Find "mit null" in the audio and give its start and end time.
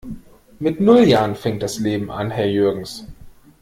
0.57-1.03